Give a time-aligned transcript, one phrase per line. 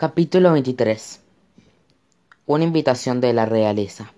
[0.00, 1.20] Capítulo 23
[2.46, 4.12] Una invitación de la realeza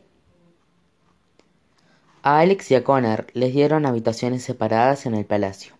[2.22, 5.72] A Alex y a Connor les dieron habitaciones separadas en el palacio.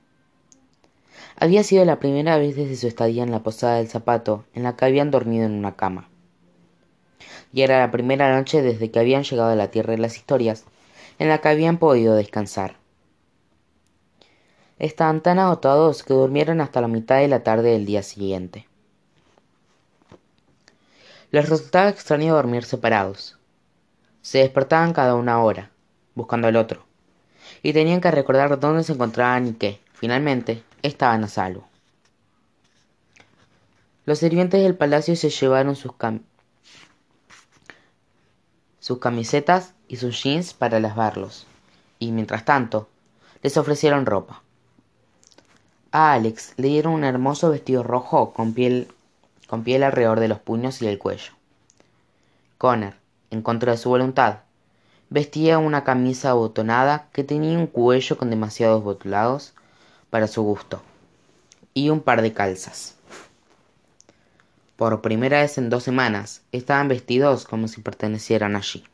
[1.37, 4.75] Había sido la primera vez desde su estadía en la posada del zapato en la
[4.75, 6.09] que habían dormido en una cama.
[7.53, 10.65] Y era la primera noche desde que habían llegado a la tierra de las historias
[11.19, 12.77] en la que habían podido descansar.
[14.79, 18.70] Estaban tan agotados que durmieron hasta la mitad de la tarde del día siguiente.
[21.31, 23.39] Les resultaba extraño dormir separados.
[24.21, 25.71] Se despertaban cada una hora,
[26.15, 26.85] buscando al otro,
[27.63, 31.69] y tenían que recordar dónde se encontraban y que, finalmente, estaban a salvo.
[34.07, 35.93] Los sirvientes del palacio se llevaron sus,
[38.81, 41.47] sus camisetas y sus jeans para lavarlos,
[42.01, 42.89] y mientras tanto,
[43.43, 44.43] les ofrecieron ropa.
[45.93, 48.89] A Alex le dieron un hermoso vestido rojo con piel,
[49.51, 51.33] con piel alrededor de los puños y el cuello.
[52.57, 52.95] Connor,
[53.33, 54.43] en contra de su voluntad,
[55.09, 59.53] vestía una camisa abotonada que tenía un cuello con demasiados botulados
[60.09, 60.81] para su gusto
[61.75, 62.95] y un par de calzas.
[64.77, 68.85] Por primera vez en dos semanas estaban vestidos como si pertenecieran allí.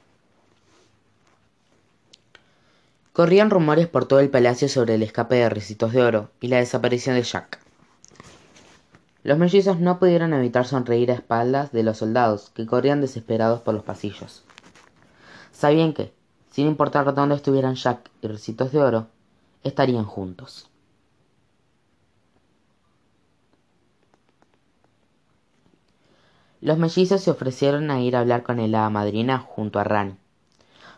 [3.12, 6.56] Corrían rumores por todo el palacio sobre el escape de Recitos de Oro y la
[6.56, 7.65] desaparición de Jack.
[9.26, 13.74] Los mellizos no pudieron evitar sonreír a espaldas de los soldados que corrían desesperados por
[13.74, 14.44] los pasillos.
[15.50, 16.12] Sabían que,
[16.52, 19.08] sin importar dónde estuvieran Jack y Recitos de Oro,
[19.64, 20.70] estarían juntos.
[26.60, 30.14] Los mellizos se ofrecieron a ir a hablar con el hada madrina junto a Rani,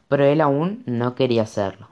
[0.07, 1.89] pero él aún no quería hacerlo.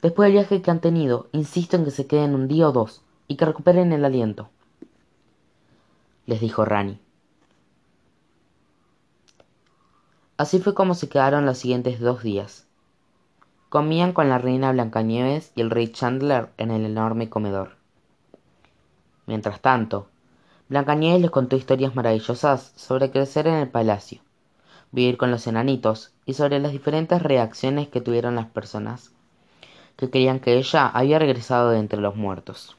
[0.00, 3.02] Después del viaje que han tenido, insisto en que se queden un día o dos
[3.28, 4.48] y que recuperen el aliento.
[6.26, 7.00] Les dijo Rani.
[10.36, 12.66] Así fue como se quedaron los siguientes dos días.
[13.68, 17.76] Comían con la reina Blancanieves y el rey Chandler en el enorme comedor.
[19.26, 20.08] Mientras tanto,
[20.68, 24.20] Blancanieves les contó historias maravillosas sobre crecer en el palacio,
[24.90, 29.12] vivir con los enanitos y sobre las diferentes reacciones que tuvieron las personas
[29.96, 32.76] que creían que ella había regresado de entre los muertos.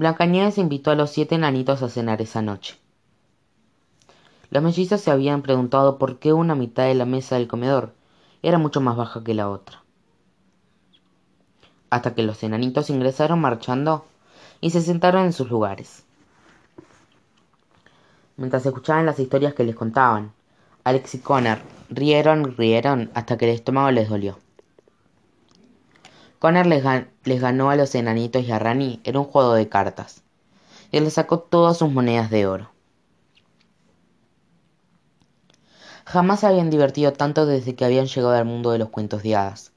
[0.00, 2.78] Blancanieves invitó a los siete enanitos a cenar esa noche.
[4.48, 7.92] Los mellizos se habían preguntado por qué una mitad de la mesa del comedor
[8.40, 9.82] era mucho más baja que la otra.
[11.90, 14.06] Hasta que los enanitos ingresaron marchando
[14.62, 16.02] y se sentaron en sus lugares.
[18.38, 20.32] Mientras escuchaban las historias que les contaban,
[20.82, 21.58] Alex y Connor
[21.90, 24.38] rieron, rieron hasta que el estómago les dolió.
[26.40, 26.82] Connor les,
[27.38, 30.22] ganó a los enanitos y a Rani en un juego de cartas,
[30.90, 32.70] y les sacó todas sus monedas de oro.
[36.06, 39.36] Jamás se habían divertido tanto desde que habían llegado al mundo de los cuentos de
[39.36, 39.72] hadas.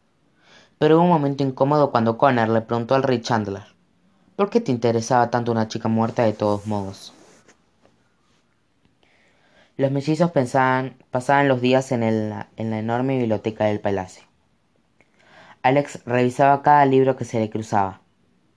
[0.80, 3.66] Pero hubo un momento incómodo cuando Connor le preguntó al rey Chandler,
[4.38, 7.12] ¿por qué te interesaba tanto una chica muerta de todos modos?
[9.76, 14.33] Los mellizos pasaban los días en, la enorme biblioteca del palacio.
[15.64, 18.02] Alex revisaba cada libro que se le cruzaba,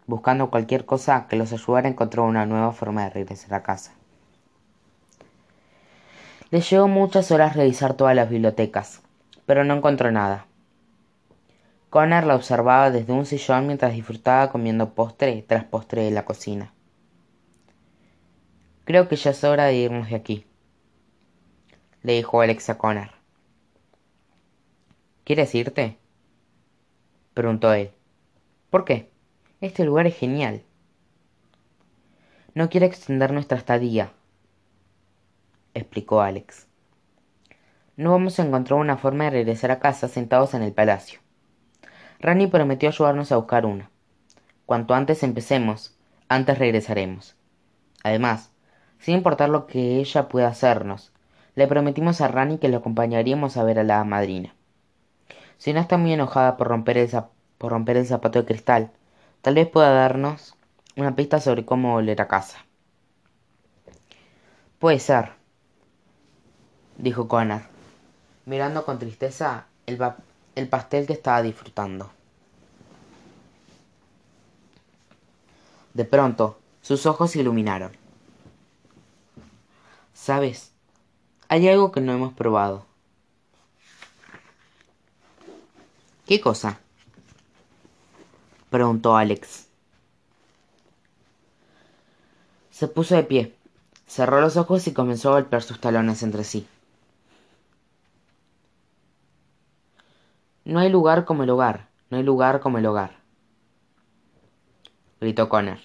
[0.09, 3.93] buscando cualquier cosa que los ayudara a encontrar una nueva forma de regresar a casa.
[6.50, 9.03] Le llevó muchas horas revisar todas las bibliotecas,
[9.47, 10.47] pero no encontró nada.
[11.91, 16.73] Connor la observaba desde un sillón mientras disfrutaba comiendo postre tras postre de la cocina.
[18.84, 20.44] Creo que ya es hora de irnos de aquí,
[22.03, 23.11] le dijo Alex a Connor.
[25.23, 25.99] ¿Quieres irte?
[27.37, 27.91] Preguntó él.
[28.71, 29.11] ¿Por qué?
[29.61, 30.63] Este lugar es genial.
[32.55, 34.11] No quiero extender nuestra estadía,
[35.75, 36.67] explicó Alex.
[37.99, 41.21] No vamos a encontrar una forma de regresar a casa sentados en el palacio.
[42.21, 43.91] Rani prometió ayudarnos a buscar una.
[44.65, 45.95] Cuanto antes empecemos,
[46.29, 47.37] antes regresaremos.
[48.03, 48.50] Además,
[48.99, 51.12] sin importar lo que ella pueda hacernos,
[51.55, 54.56] le prometimos a Rani que lo acompañaríamos a ver a la madrina.
[55.58, 57.11] Si no está muy enojada por romper, el
[57.58, 58.91] por romper el zapato de cristal,
[59.43, 60.55] tal vez pueda darnos
[60.97, 62.58] una pista sobre cómo volver a casa.
[64.79, 65.31] Puede ser,
[66.99, 67.62] dijo Connor,
[68.44, 69.99] mirando con tristeza el,
[70.55, 72.11] el pastel que estaba disfrutando.
[75.94, 77.93] De pronto, sus ojos se iluminaron.
[80.12, 80.73] ¿Sabes?
[81.49, 82.85] Hay algo que no hemos probado.
[86.26, 86.81] ¿Qué cosa?
[88.69, 89.69] preguntó Alex.
[92.73, 93.55] Se puso de pie,
[94.08, 96.67] cerró los ojos y comenzó a golpear sus talones entre sí.
[100.64, 103.12] No hay lugar como el hogar, no hay lugar como el hogar.
[105.20, 105.79] Gritó Connor.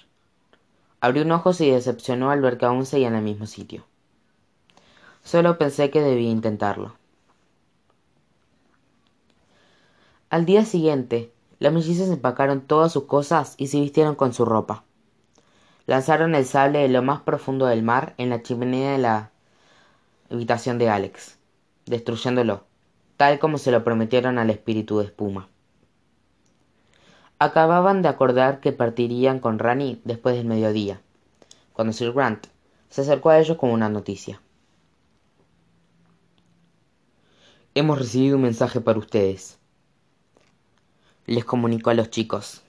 [1.00, 3.86] Abrió un ojo y decepcionó al ver que aún seguía en el mismo sitio.
[5.22, 6.96] Solo pensé que debía intentarlo.
[10.32, 14.82] Al día siguiente, las mellizas empacaron todas sus cosas y se vistieron con su ropa.
[15.84, 19.30] Lanzaron el sable de lo más profundo del mar en la chimenea de la
[20.30, 21.36] habitación de Alex,
[21.84, 22.64] destruyéndolo,
[23.18, 25.50] tal como se lo prometieron al espíritu de espuma.
[27.38, 31.02] Acababan de acordar que partirían con Rani después del mediodía,
[31.74, 32.46] cuando Sir Grant
[32.88, 34.40] se acercó a ellos con una noticia.
[37.74, 39.58] Hemos recibido un mensaje para ustedes,
[41.32, 42.62] les comunicó a los chicos.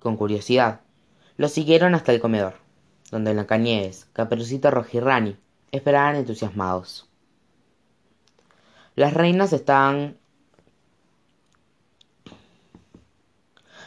[0.00, 0.80] Con curiosidad,
[1.36, 2.54] los siguieron hasta el comedor,
[3.10, 5.36] donde Blancanieves, Caperucita Roja y
[5.72, 7.08] esperaban entusiasmados.
[8.96, 10.18] Las reinas estaban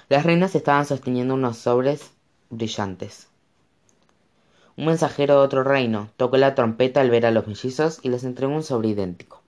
[0.10, 2.12] Las reinas estaban sosteniendo unos sobres
[2.50, 3.28] brillantes.
[4.76, 8.24] Un mensajero de otro reino tocó la trompeta al ver a los mellizos y les
[8.24, 9.41] entregó un sobre idéntico.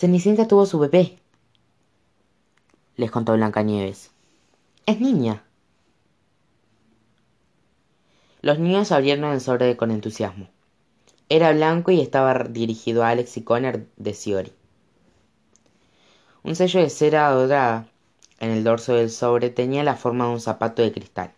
[0.00, 1.18] Cenicienta tuvo su bebé,
[2.96, 4.10] les contó Blancanieves.
[4.86, 5.44] Es niña.
[8.40, 10.48] Los niños abrieron el sobre con entusiasmo.
[11.28, 14.54] Era blanco y estaba dirigido a Alex y Connor de Siori.
[16.44, 17.86] Un sello de cera dorada
[18.38, 21.34] en el dorso del sobre tenía la forma de un zapato de cristal.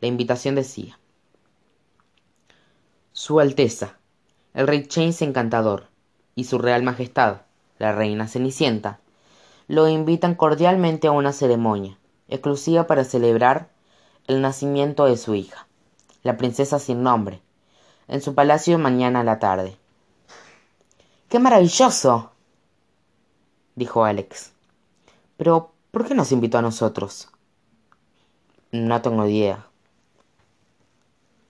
[0.00, 0.98] La invitación decía:
[3.12, 3.96] Su Alteza,
[4.54, 5.86] el Rey James Encantador,
[6.34, 7.42] y su Real Majestad,
[7.80, 9.00] la Reina Cenicienta,
[9.66, 11.96] lo invitan cordialmente a una ceremonia
[12.28, 13.70] exclusiva para celebrar
[14.26, 15.66] el nacimiento de su hija,
[16.22, 17.40] la princesa sin nombre,
[18.06, 19.78] en su palacio mañana a la tarde.
[21.30, 22.32] ¡Qué maravilloso!
[23.76, 24.52] dijo Alex.
[25.38, 27.30] Pero, ¿por qué nos invitó a nosotros?
[28.72, 29.66] No tengo idea,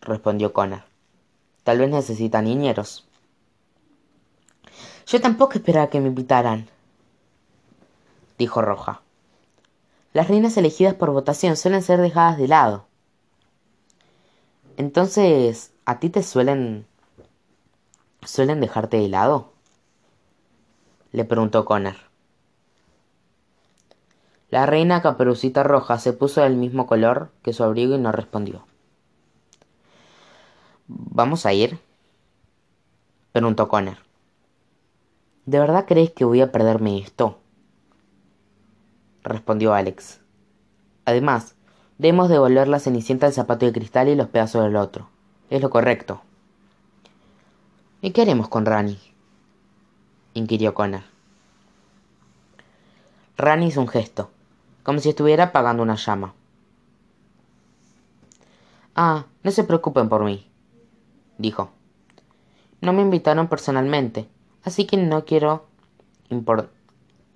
[0.01, 0.85] respondió Connor.
[1.65, 3.10] Tal vez necesita niñeros.
[5.11, 6.69] Yo tampoco esperaba que me invitaran,
[8.39, 9.03] dijo Roja.
[10.13, 12.87] Las reinas elegidas por votación suelen ser dejadas de lado.
[14.77, 16.87] Entonces, ¿a ti te suelen...
[18.23, 19.53] suelen dejarte de lado?
[21.11, 21.97] Le preguntó Connor.
[24.49, 28.65] La reina Caperucita Roja se puso del mismo color que su abrigo y no respondió.
[30.87, 31.81] ¿Vamos a ir?
[33.33, 34.10] preguntó Connor.
[35.47, 37.39] ¿De verdad crees que voy a perderme esto?
[39.23, 40.21] respondió Alex.
[41.05, 41.55] Además,
[41.99, 45.09] debemos devolver la cenicienta del zapato de cristal y los pedazos del otro.
[45.51, 46.23] Es lo correcto.
[48.03, 48.99] ¿Y qué haremos con Rani?
[50.35, 51.03] inquirió Connor.
[53.37, 54.31] Rani hizo un gesto
[54.83, 56.35] como si estuviera apagando una llama.
[58.95, 60.47] Ah, no se preocupen por mí,
[61.39, 61.71] dijo.
[62.81, 64.29] No me invitaron personalmente,
[64.65, 65.67] así que no quiero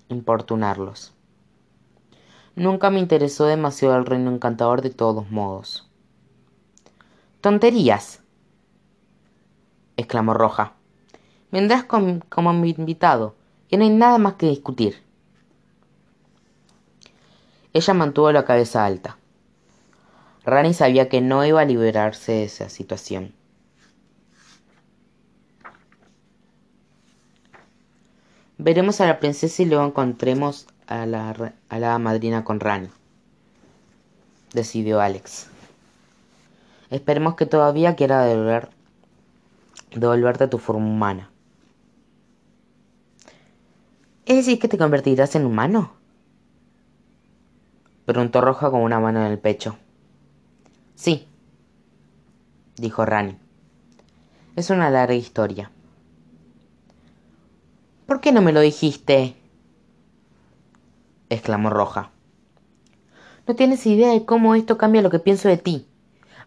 [0.09, 1.13] importunarlos.
[2.55, 5.89] Nunca me interesó demasiado el reino encantador de todos modos.
[7.41, 8.21] ¡Tonterías!
[9.97, 10.73] exclamó Roja.
[11.51, 13.35] Vendrás como mi invitado,
[13.69, 15.03] y no hay nada más que discutir.
[17.73, 19.17] Ella mantuvo la cabeza alta.
[20.45, 23.33] Rani sabía que no iba a liberarse de esa situación.
[28.57, 32.87] Veremos a la princesa y luego encontremos a la, a la madrina con Rani,
[34.53, 35.47] decidió Alex.
[36.89, 38.69] Esperemos que todavía quiera devolver,
[39.93, 41.29] devolverte tu forma humana.
[44.25, 45.91] ¿Es decir que te convertirás en humano?
[48.05, 49.77] preguntó Roja con una mano en el pecho.
[50.95, 51.27] Sí,
[52.77, 53.37] dijo Rani.
[54.55, 55.71] Es una larga historia.
[58.05, 59.35] ¿Por qué no me lo dijiste?
[61.29, 62.11] exclamó Roja.
[63.47, 65.87] No tienes idea de cómo esto cambia lo que pienso de ti,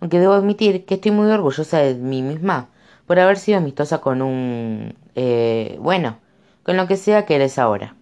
[0.01, 2.69] aunque debo admitir que estoy muy orgullosa de mí misma
[3.07, 4.95] por haber sido amistosa con un...
[5.15, 6.19] Eh, bueno,
[6.63, 7.97] con lo que sea que eres ahora.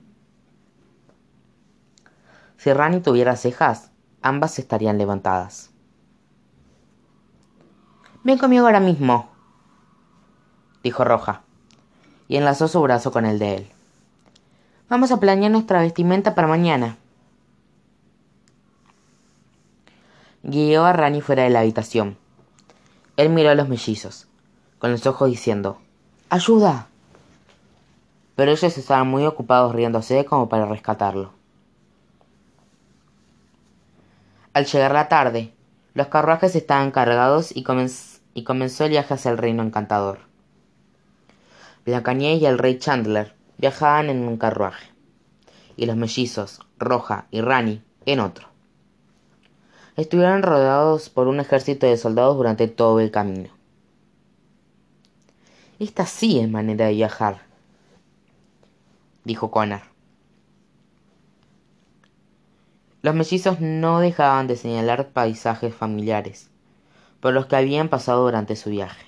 [2.57, 5.71] Si Rani tuviera cejas, ambas estarían levantadas.
[8.25, 9.31] Ven conmigo ahora mismo,
[10.83, 11.46] dijo Roja,
[12.29, 13.67] y enlazó su brazo con el de él.
[14.89, 16.97] Vamos a planear nuestra vestimenta para mañana.
[20.47, 22.17] guió a Rani fuera de la habitación.
[23.17, 24.29] Él miró a los mellizos,
[24.79, 25.79] con los ojos diciendo,
[26.31, 26.87] ¡Ayuda!
[28.37, 31.33] Pero ellos estaban muy ocupados riéndose como para rescatarlo.
[34.53, 35.53] Al llegar la tarde,
[35.95, 37.65] los carruajes estaban cargados y,
[38.35, 40.21] y comenzó el viaje hacia el reino encantador.
[41.87, 44.89] Blancanieves y el rey Chandler viajaban en un carruaje,
[45.77, 48.49] y los mellizos, Roja y Rani, en otro.
[49.95, 53.51] Estuvieron rodeados por un ejército de soldados durante todo el camino.
[55.79, 57.43] Esta sí es manera de viajar,
[59.25, 59.83] dijo Connor.
[63.03, 66.51] Los mellizos no dejaban de señalar paisajes familiares,
[67.21, 69.07] por los que habían pasado durante su viaje.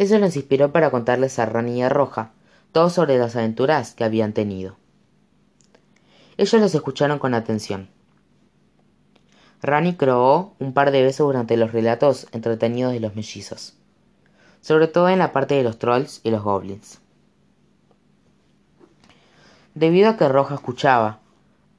[0.00, 2.32] Eso los inspiró para contarles a Rani y a Roja
[2.72, 4.76] todo sobre las aventuras que habían tenido.
[6.36, 7.88] Ellos los escucharon con atención.
[9.60, 13.74] Rani croó un par de veces durante los relatos entretenidos de los mellizos
[14.60, 17.00] sobre todo en la parte de los trolls y los goblins.
[19.74, 21.20] Debido a que Roja escuchaba,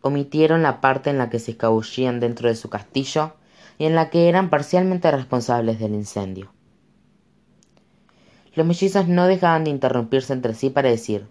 [0.01, 3.33] omitieron la parte en la que se escabullían dentro de su castillo
[3.77, 6.51] y en la que eran parcialmente responsables del incendio.
[8.53, 11.27] Los mellizos no dejaban de interrumpirse entre sí para decir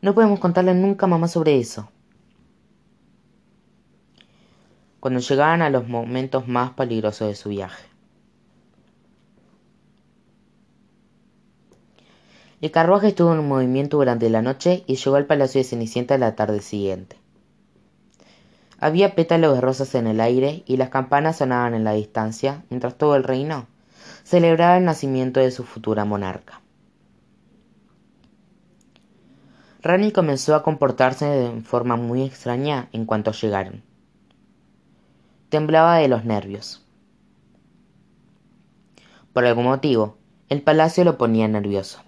[0.00, 1.90] No podemos contarle nunca más sobre eso.
[5.00, 7.84] Cuando llegaban a los momentos más peligrosos de su viaje.
[12.60, 16.34] El carruaje estuvo en movimiento durante la noche y llegó al palacio de Cenicienta la
[16.34, 17.16] tarde siguiente.
[18.78, 22.96] Había pétalos de rosas en el aire y las campanas sonaban en la distancia, mientras
[22.96, 23.66] todo el reino
[24.24, 26.60] celebraba el nacimiento de su futura monarca.
[29.82, 33.82] Rani comenzó a comportarse de forma muy extraña en cuanto llegaron.
[35.50, 36.82] Temblaba de los nervios.
[39.34, 40.16] Por algún motivo,
[40.48, 42.00] el palacio lo ponía nervioso.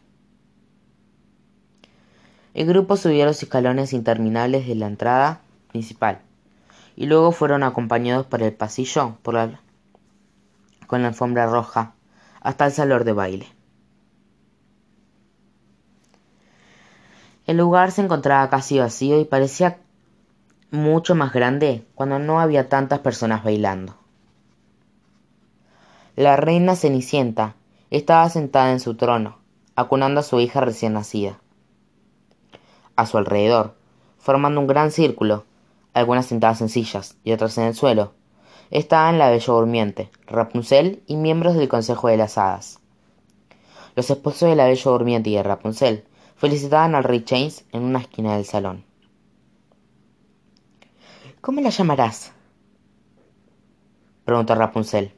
[2.55, 6.21] El grupo subió los escalones interminables de la entrada principal
[6.97, 9.19] y luego fueron acompañados por el pasillo
[10.87, 11.96] con la alfombra roja
[12.47, 13.47] hasta el salón de baile.
[17.47, 19.79] El lugar se encontraba casi vacío y parecía
[20.71, 23.97] mucho más grande cuando no había tantas personas bailando.
[26.15, 27.55] La reina Cenicienta
[27.91, 29.39] estaba sentada en su trono,
[29.75, 31.39] acunando a su hija recién nacida
[32.97, 33.75] a su alrededor,
[34.19, 35.45] formando un gran círculo,
[35.93, 38.15] algunas sentadas en sillas y otras en el suelo.
[38.71, 42.81] Estaban la bella durmiente, Rapunzel y miembros del Consejo de las Hadas.
[43.95, 46.05] Los esposos de la bella durmiente y de Rapunzel
[46.37, 48.85] felicitaban al rey James en una esquina del salón.
[51.41, 52.33] ¿Cómo la llamarás?
[54.25, 55.15] preguntó Rapunzel.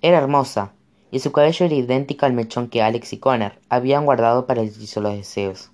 [0.00, 0.72] Era hermosa,
[1.10, 4.68] y su cabello era idéntico al mechón que Alex y Connor habían guardado para el
[4.68, 5.70] hechizo de los deseos.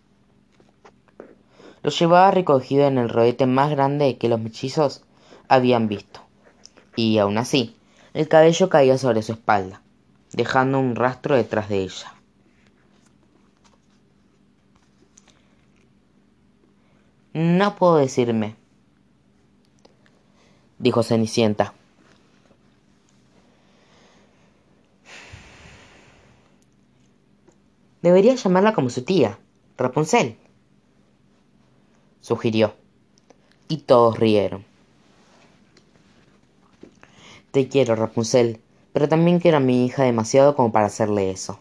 [1.82, 5.04] Lo llevaba recogido en el roete más grande que los mechizos
[5.54, 6.20] habían visto.
[6.96, 7.76] Y aún así,
[8.14, 9.82] el cabello caía sobre su espalda,
[10.32, 12.14] dejando un rastro detrás de ella.
[17.34, 18.56] No puedo decirme,
[20.78, 21.72] dijo Cenicienta.
[28.02, 29.38] Debería llamarla como su tía,
[29.78, 30.36] Rapunzel
[32.22, 32.74] sugirió.
[33.68, 34.64] Y todos rieron.
[37.52, 38.62] Te quiero, Rapunzel,
[38.94, 41.60] pero también quiero a mi hija demasiado como para hacerle eso.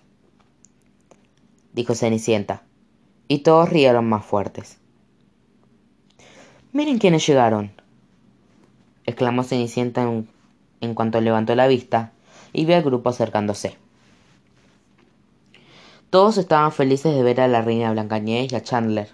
[1.73, 2.63] Dijo Cenicienta,
[3.27, 4.77] y todos rieron más fuertes.
[6.71, 7.73] Miren quiénes llegaron,
[9.05, 10.29] exclamó Cenicienta en,
[10.79, 12.13] en cuanto levantó la vista
[12.53, 13.75] y vio al grupo acercándose.
[16.09, 19.09] Todos estaban felices de ver a la reina Blancanieves y a Chandler,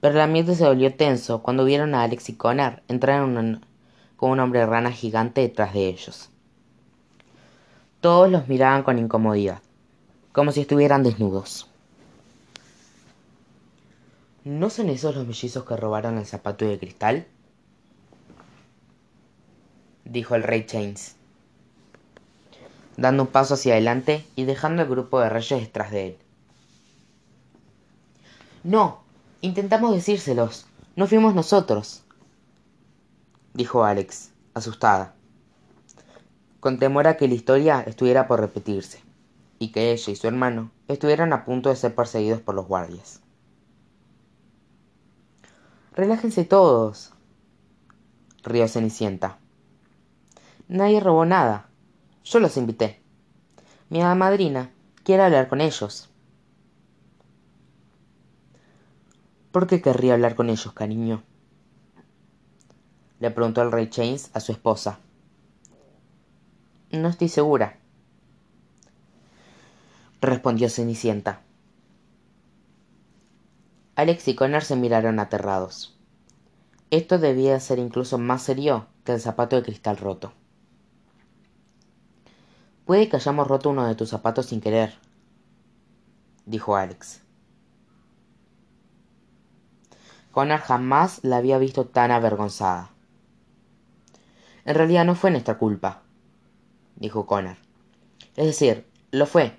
[0.00, 3.22] pero el ambiente se volvió tenso cuando vieron a Alex y Connor entrar
[4.16, 6.30] con un hombre rana gigante detrás de ellos.
[8.00, 9.60] Todos los miraban con incomodidad,
[10.32, 11.68] como si estuvieran desnudos.
[14.44, 17.26] ¿No son esos los mellizos que robaron el zapato de cristal?
[20.04, 21.16] dijo el rey James,
[22.98, 26.18] dando un paso hacia adelante y dejando el grupo de reyes detrás de él.
[28.64, 29.04] No,
[29.44, 30.64] Intentamos decírselos.
[30.96, 32.02] No fuimos nosotros.
[33.54, 35.14] Dijo Alex, asustada,
[36.58, 39.00] con temor a que la historia estuviera por repetirse,
[39.60, 43.20] y que ella y su hermano estuvieran a punto de ser perseguidos por los guardias.
[45.92, 47.12] Relájense todos,
[48.42, 49.38] rió Cenicienta.
[50.66, 51.68] Nadie robó nada.
[52.24, 53.00] Yo los invité.
[53.88, 54.72] Mi madrina
[55.04, 56.10] quiere hablar con ellos.
[59.52, 61.22] ¿Por qué querría hablar con ellos, cariño?
[63.20, 64.98] Le preguntó el rey James a su esposa.
[66.90, 67.78] No estoy segura,
[70.20, 71.40] respondió Cenicienta.
[73.96, 75.96] Alex y Connor se miraron aterrados.
[76.90, 80.32] Esto debía ser incluso más serio que el zapato de cristal roto.
[82.86, 84.94] Puede que hayamos roto uno de tus zapatos sin querer,
[86.46, 87.22] dijo Alex.
[90.32, 92.93] Connor jamás la había visto tan avergonzada.
[94.64, 96.02] En realidad no fue nuestra culpa,
[96.96, 97.56] dijo Connor.
[98.36, 99.56] Es decir, lo fue,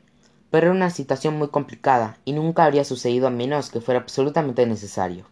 [0.52, 4.66] pero era una situación muy complicada y nunca habría sucedido a menos que fuera absolutamente
[4.66, 5.26] necesario.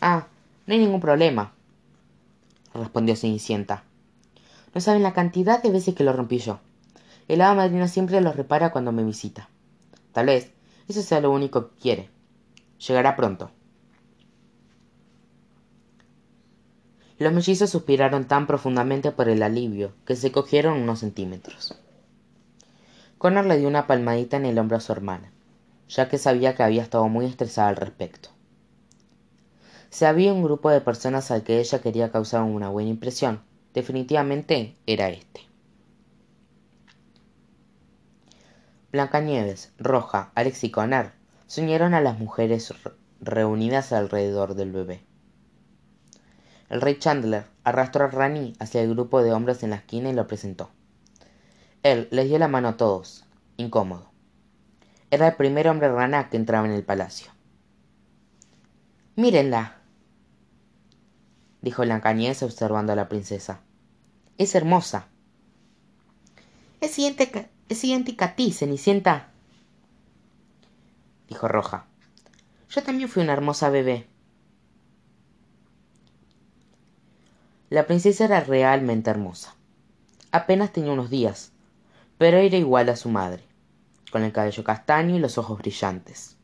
[0.00, 0.26] Ah,
[0.66, 1.52] no hay ningún problema,
[2.74, 3.84] respondió Cenicienta.
[4.74, 6.60] No saben la cantidad de veces que lo rompí yo.
[7.26, 9.48] El hada madrina siempre lo repara cuando me visita.
[10.12, 10.50] Tal vez
[10.88, 12.10] eso sea lo único que quiere.
[12.86, 13.50] Llegará pronto.
[17.18, 21.76] Los mellizos suspiraron tan profundamente por el alivio que se cogieron unos centímetros.
[23.18, 25.32] Connor le dio una palmadita en el hombro a su hermana,
[25.88, 28.28] ya que sabía que había estado muy estresada al respecto.
[29.90, 33.42] Si había un grupo de personas al que ella quería causar una buena impresión,
[33.74, 35.40] definitivamente era este.
[38.92, 41.12] Blancanieves, Roja, Alex y Connor
[41.46, 42.72] se unieron a las mujeres
[43.20, 45.07] reunidas alrededor del bebé.
[46.68, 50.14] El rey Chandler arrastró a Rani hacia el grupo de hombres en la esquina y
[50.14, 50.70] lo presentó.
[51.82, 53.24] Él les dio la mano a todos,
[53.56, 54.10] incómodo.
[55.10, 57.30] Era el primer hombre rana que entraba en el palacio.
[59.16, 59.78] Mírenla,
[61.62, 63.60] dijo Blancanieves observando a la princesa.
[64.36, 65.06] Es hermosa.
[66.80, 69.28] Es idéntica, es idéntica a ti, Cenicienta,
[71.28, 71.86] dijo Roja.
[72.70, 74.06] Yo también fui una hermosa bebé.
[77.70, 79.54] La princesa era realmente hermosa.
[80.32, 81.52] Apenas tenía unos días,
[82.16, 83.42] pero era igual a su madre,
[84.10, 86.36] con el cabello castaño y los ojos brillantes.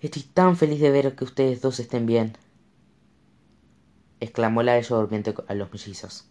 [0.00, 2.36] Estoy tan feliz de ver que ustedes dos estén bien,
[4.20, 6.28] exclamó la bella durmiente a los mellizos.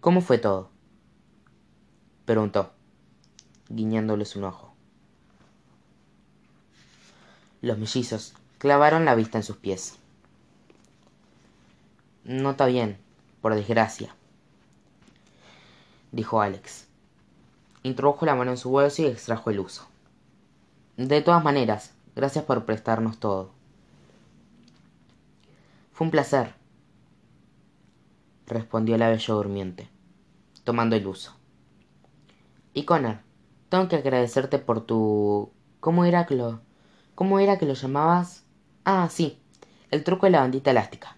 [0.00, 0.70] ¿Cómo fue todo?
[2.24, 2.72] preguntó,
[3.68, 4.74] guiñándoles un ojo.
[7.60, 9.98] Los mellizos clavaron la vista en sus pies.
[12.24, 12.98] No está bien,
[13.40, 14.14] por desgracia,
[16.12, 16.88] dijo Alex.
[17.82, 19.86] Introdujo la mano en su bolso y extrajo el uso.
[20.96, 23.52] De todas maneras, gracias por prestarnos todo.
[25.92, 26.54] Fue un placer,
[28.46, 29.88] respondió la bella durmiente,
[30.64, 31.36] tomando el uso.
[32.74, 33.18] Y Connor,
[33.68, 35.52] tengo que agradecerte por tu.
[35.80, 36.60] ¿Cómo era que lo.
[37.14, 38.45] ¿Cómo era que lo llamabas?
[38.88, 39.36] Ah, sí,
[39.90, 41.16] el truco de la bandita elástica.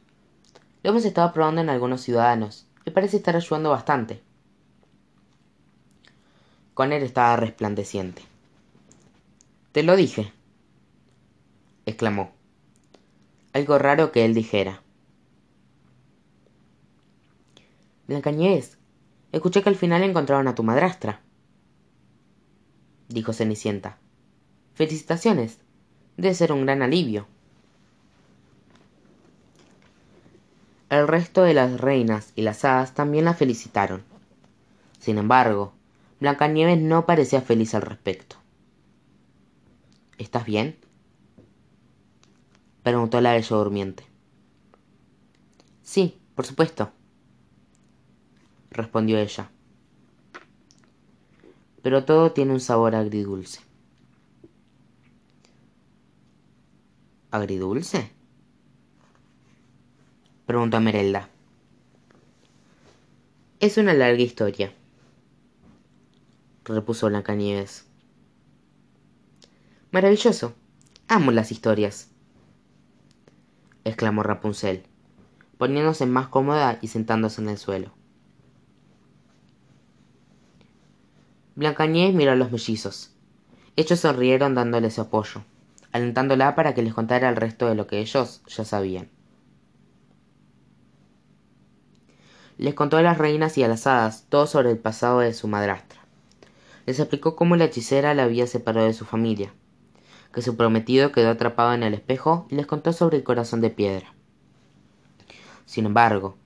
[0.83, 4.23] Lo hemos estado probando en algunos ciudadanos y parece estar ayudando bastante.
[6.73, 8.23] Conner estaba resplandeciente.
[9.73, 10.33] Te lo dije,
[11.85, 12.33] exclamó.
[13.53, 14.81] Algo raro que él dijera.
[18.07, 18.79] Blancanieves,
[19.31, 21.21] escuché que al final encontraron a tu madrastra,
[23.09, 23.99] dijo Cenicienta.
[24.73, 25.59] Felicitaciones.
[26.17, 27.29] Debe ser un gran alivio.
[30.91, 34.03] El resto de las reinas y las hadas también la felicitaron.
[34.99, 35.75] Sin embargo,
[36.19, 38.37] Blancanieves no parecía feliz al respecto.
[40.17, 40.77] ¿Estás bien?
[42.83, 44.05] preguntó la bella durmiente.
[45.83, 46.91] Sí, por supuesto,
[48.71, 49.51] respondió ella.
[51.83, 53.61] Pero todo tiene un sabor agridulce.
[57.31, 58.18] ¿Agridulce?
[60.49, 61.29] Preguntó Merelda.
[63.61, 64.73] Es una larga historia,
[66.65, 67.85] repuso Blancanieves.
[69.91, 70.55] Maravilloso.
[71.07, 72.09] Amo las historias.
[73.85, 74.85] exclamó Rapunzel,
[75.59, 77.93] poniéndose más cómoda y sentándose en el suelo.
[81.57, 83.15] Blancanieves miró a los mellizos.
[83.77, 85.43] Ellos sonrieron dándole su apoyo,
[85.93, 89.11] alentándola para que les contara el resto de lo que ellos ya sabían.
[92.59, 95.49] Les contó a las reinas y a las hadas todo sobre el pasado de su
[95.49, 95.99] madrastra
[96.89, 99.53] les explicó cómo la hechicera la había separado de su familia,
[100.33, 103.69] que su prometido quedó atrapado en el espejo y les contó sobre el corazón de
[103.69, 104.15] piedra.
[105.67, 106.39] Sin embargo,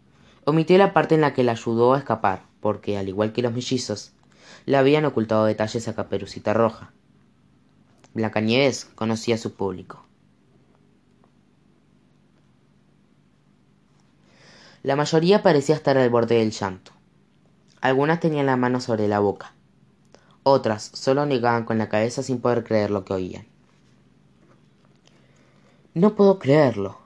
[0.45, 3.53] omitió la parte en la que le ayudó a escapar, porque, al igual que los
[3.53, 4.15] mellizos,
[4.67, 6.91] le habían ocultado detalles a Caperucita Roja.
[8.13, 10.05] Blancanieves conocía a su público.
[14.83, 16.91] La mayoría parecía estar al borde del llanto.
[17.81, 19.55] Algunas tenían la mano sobre la boca.
[20.43, 23.47] Otras solo negaban con la cabeza sin poder creer lo que oían.
[25.95, 26.99] No puedo creerlo,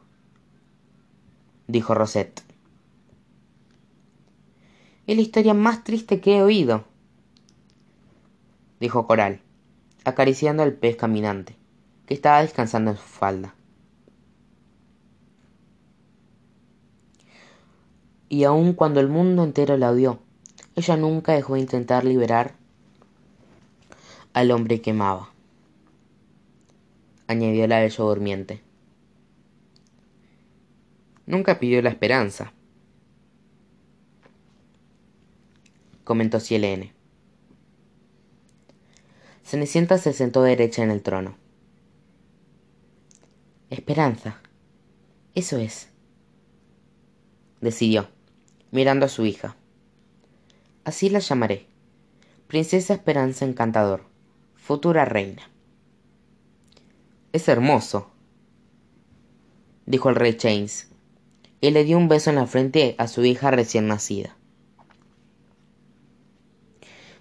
[1.66, 2.42] dijo Rosette.
[5.06, 6.84] Es la historia más triste que he oído,
[8.80, 9.40] dijo Coral,
[10.04, 11.56] acariciando al pez caminante,
[12.06, 13.54] que estaba descansando en su falda.
[18.28, 20.20] Y aun cuando el mundo entero la odió,
[20.74, 22.54] ella nunca dejó de intentar liberar
[24.32, 25.30] al hombre que amaba,
[27.26, 28.60] añadió la bella durmiente.
[31.24, 32.52] Nunca pidió la esperanza,
[36.04, 36.92] comentó Cielene.
[39.42, 41.36] Cenicienta se sentó derecha en el trono.
[43.70, 44.40] Esperanza.
[45.34, 45.88] Eso es.
[47.60, 48.08] Decidió,
[48.70, 49.56] mirando a su hija.
[50.84, 51.66] Así la llamaré.
[52.46, 54.04] Princesa Esperanza Encantador,
[54.54, 55.50] futura reina.
[57.32, 58.12] Es hermoso,
[59.84, 60.88] dijo el rey James,
[61.60, 64.36] y le dio un beso en la frente a su hija recién nacida.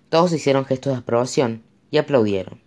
[0.10, 2.62] Todos hicieron gestos de aprobación y aplaudieron.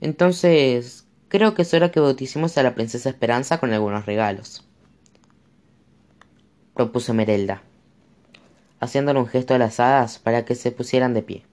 [0.00, 4.68] Entonces, creo que es hora que bauticemos a la princesa Esperanza con algunos regalos.
[6.74, 7.62] Propuso Merelda,
[8.80, 11.46] haciéndole un gesto a las hadas para que se pusieran de pie.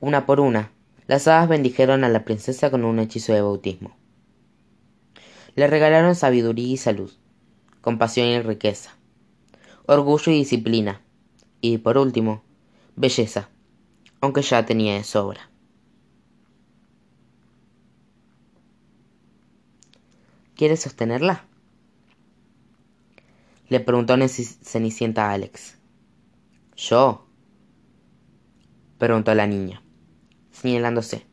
[0.00, 0.72] Una por una,
[1.06, 3.94] las hadas bendijeron a la princesa con un hechizo de bautismo.
[5.54, 7.12] Le regalaron sabiduría y salud,
[7.82, 8.96] compasión y riqueza,
[9.84, 11.02] orgullo y disciplina,
[11.60, 12.42] y por último,
[12.96, 13.50] belleza,
[14.22, 15.50] aunque ya tenía de sobra.
[20.54, 21.49] ¿Quieres sostenerla?
[23.70, 25.76] Le preguntó Cenicienta a Alex.
[26.76, 27.24] ¿Yo?
[28.98, 29.80] Preguntó la niña,
[30.50, 31.24] señalándose.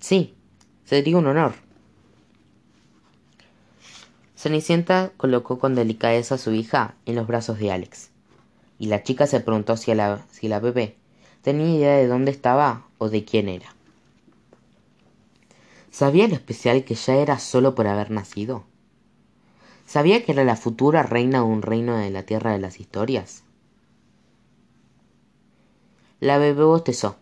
[0.00, 0.34] Sí,
[0.86, 1.52] sería un honor.
[4.34, 8.08] Cenicienta colocó con delicadeza a su hija en los brazos de Alex,
[8.78, 10.96] y la chica se preguntó si la, si la bebé
[11.42, 13.76] tenía idea de dónde estaba o de quién era.
[15.90, 18.64] ¿Sabía lo especial que ya era solo por haber nacido?
[19.86, 23.44] ¿Sabía que era la futura reina de un reino de la tierra de las historias?
[26.18, 27.16] La bebé bostezó.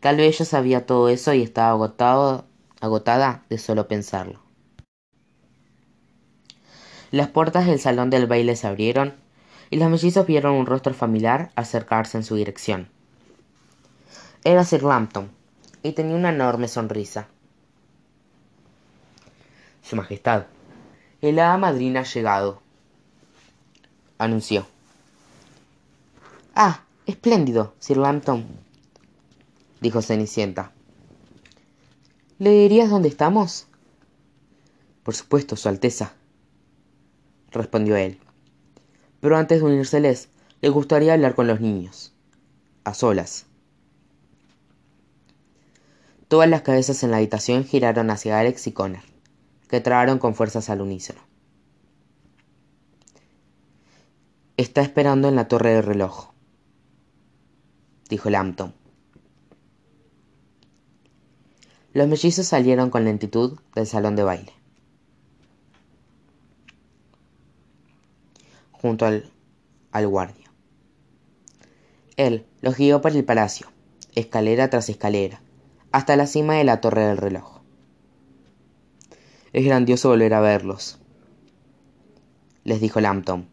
[0.00, 2.44] Tal vez ella sabía todo eso y estaba agotado,
[2.80, 4.40] agotada de solo pensarlo.
[7.10, 9.14] Las puertas del salón del baile se abrieron
[9.70, 12.88] y los mellizos vieron un rostro familiar acercarse en su dirección.
[14.44, 15.30] Era Sir Lampton
[15.82, 17.28] y tenía una enorme sonrisa.
[19.82, 20.46] Su Majestad,
[21.20, 22.60] el madrina ha llegado,
[24.18, 24.66] anunció.
[26.54, 28.46] Ah, espléndido, Sir Lampton,
[29.80, 30.72] dijo Cenicienta.
[32.38, 33.66] ¿Le dirías dónde estamos?
[35.02, 36.12] Por supuesto, Su Alteza,
[37.50, 38.18] respondió él.
[39.20, 40.28] Pero antes de unírseles,
[40.60, 42.12] le gustaría hablar con los niños.
[42.84, 43.46] A solas.
[46.28, 49.02] Todas las cabezas en la habitación giraron hacia Alex y Connor,
[49.68, 51.20] que trabaron con fuerzas al unísono.
[54.56, 56.30] Está esperando en la torre del reloj,
[58.08, 58.74] dijo Lampton.
[61.92, 64.52] Los mellizos salieron con lentitud del salón de baile.
[68.86, 69.30] junto al,
[69.90, 70.50] al guardia.
[72.16, 73.66] Él los guió por el palacio,
[74.14, 75.42] escalera tras escalera,
[75.92, 77.55] hasta la cima de la torre del reloj.
[79.56, 80.98] Es grandioso volver a verlos,
[82.64, 83.48] les dijo Lampton.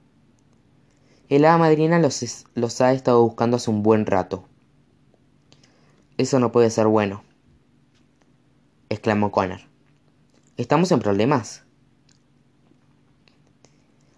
[1.30, 4.44] El hada madrina los, los ha estado buscando hace un buen rato.
[6.18, 7.24] Eso no puede ser bueno,
[8.89, 9.62] exclamó Connor.
[10.58, 11.63] ¿Estamos en problemas?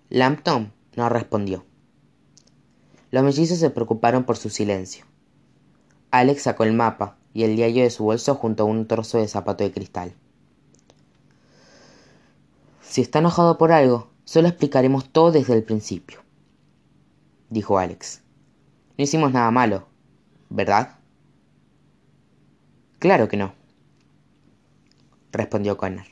[0.10, 1.66] Lampton no respondió.
[3.12, 5.06] Los mellizos se preocuparon por su silencio.
[6.10, 9.28] Alex sacó el mapa y el diario de su bolso junto a un trozo de
[9.28, 10.16] zapato de cristal.
[12.96, 16.22] Si está enojado por algo, solo explicaremos todo desde el principio,
[17.50, 18.22] dijo Alex.
[18.98, 19.86] No hicimos nada malo,
[20.50, 20.98] ¿verdad?
[23.00, 23.54] Claro que no,
[25.34, 26.06] respondió Connor.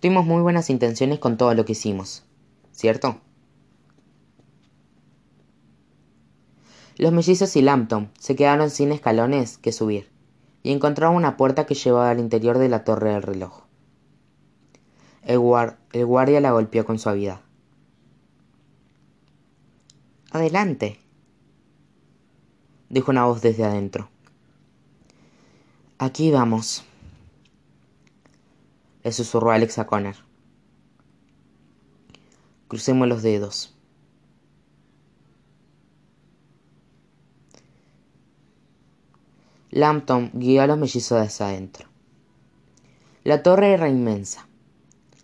[0.00, 2.24] Tuvimos muy buenas intenciones con todo lo que hicimos,
[2.72, 3.20] ¿cierto?
[6.96, 10.10] Los mellizos y Lampton se quedaron sin escalones que subir
[10.64, 13.62] y encontraron una puerta que llevaba al interior de la torre del reloj.
[15.22, 17.40] El, guardia la golpeó con suavidad.
[20.32, 20.98] Adelante,
[22.88, 24.08] dijo una voz desde adentro.
[25.98, 26.84] Aquí vamos,
[29.04, 30.16] le susurró Alex a Connor.
[32.66, 33.76] Crucemos los dedos.
[39.70, 41.88] Lampton guió a los mellizos hacia adentro.
[43.24, 44.46] La torre era inmensa.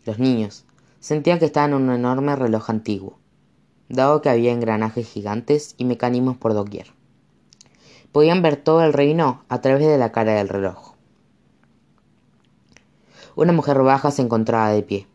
[0.08, 0.64] Los niños
[1.00, 3.18] sentían que estaban en un enorme reloj antiguo,
[3.90, 6.94] dado que había engranajes gigantes y mecanismos por doquier.
[8.10, 10.94] Podían ver todo el reino a través de la cara del reloj.
[13.36, 15.06] Una mujer baja se encontraba de pie,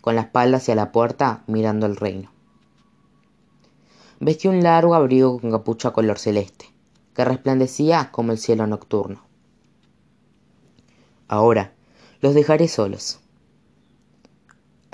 [0.00, 2.32] con la espalda hacia la puerta, mirando el reino.
[4.20, 6.72] Vestía un largo abrigo con capucha color celeste,
[7.12, 9.20] que resplandecía como el cielo nocturno.
[11.28, 11.74] Ahora,
[12.22, 13.20] los dejaré solos,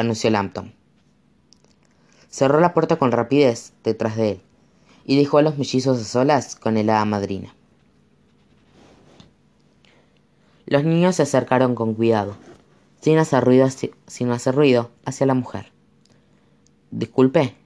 [0.00, 0.74] anunció Lampton.
[2.28, 4.42] Cerró la puerta con rapidez detrás de él
[5.04, 7.54] y dejó a los mellizos a solas con el hada madrina.
[10.66, 12.36] Los niños se acercaron con cuidado,
[13.00, 13.68] sin hacer ruido
[14.06, 15.72] sin hacer ruido hacia la mujer.
[16.92, 17.56] Disculpe,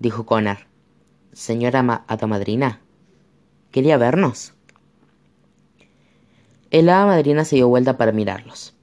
[0.00, 0.58] dijo Connor.
[1.32, 2.80] Señora ma madrina,
[3.70, 4.54] ¿quería vernos?
[6.72, 8.74] El hada madrina se dio vuelta para mirarlos.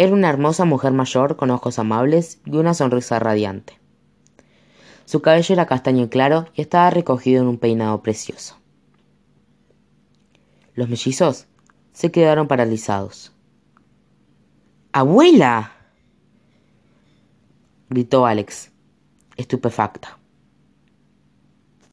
[0.00, 3.78] Era una hermosa mujer mayor con ojos amables y una sonrisa radiante.
[5.04, 8.56] Su cabello era castaño y claro y estaba recogido en un peinado precioso.
[10.72, 11.48] Los mellizos
[11.92, 13.34] se quedaron paralizados.
[14.92, 15.72] ¡Abuela!
[17.90, 18.72] gritó Alex,
[19.36, 20.18] estupefacta.